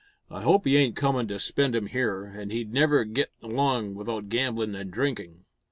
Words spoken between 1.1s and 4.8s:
to spend 'em here, for he'd never git along without gamblin'